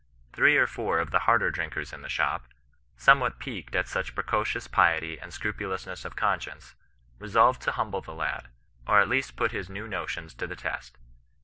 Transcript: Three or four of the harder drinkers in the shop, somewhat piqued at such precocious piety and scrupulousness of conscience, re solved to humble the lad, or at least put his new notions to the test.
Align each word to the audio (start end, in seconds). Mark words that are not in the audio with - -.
Three 0.33 0.57
or 0.57 0.65
four 0.65 0.97
of 0.97 1.11
the 1.11 1.19
harder 1.29 1.51
drinkers 1.51 1.93
in 1.93 2.01
the 2.01 2.09
shop, 2.09 2.47
somewhat 2.97 3.37
piqued 3.37 3.75
at 3.75 3.87
such 3.87 4.15
precocious 4.15 4.65
piety 4.65 5.19
and 5.19 5.31
scrupulousness 5.31 6.05
of 6.05 6.15
conscience, 6.15 6.73
re 7.19 7.29
solved 7.29 7.61
to 7.61 7.73
humble 7.73 8.01
the 8.01 8.15
lad, 8.15 8.47
or 8.87 8.99
at 8.99 9.07
least 9.07 9.35
put 9.35 9.51
his 9.51 9.69
new 9.69 9.87
notions 9.87 10.33
to 10.33 10.47
the 10.47 10.55
test. 10.55 10.97